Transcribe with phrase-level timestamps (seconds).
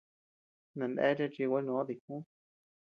[0.77, 2.15] Naneachea chi gua noo dijú.